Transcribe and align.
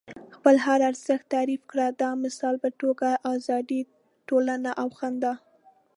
خپل 0.35 0.55
هر 0.65 0.79
ارزښت 0.89 1.25
تعریف 1.35 1.61
کړئ. 1.71 1.87
د 2.01 2.03
مثال 2.23 2.55
په 2.63 2.69
توګه 2.81 3.07
ازادي، 3.35 3.81
ټولنه 4.27 4.69
او 4.81 4.87
خندا. 4.97 5.33